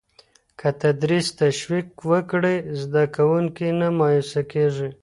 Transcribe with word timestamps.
که 0.59 0.69
تدریس 0.81 1.27
تشویق 1.41 1.89
وکړي، 2.11 2.55
زده 2.81 3.03
کوونکی 3.15 3.69
نه 3.79 3.87
مایوسه 3.97 4.41
کېږي. 4.51 4.89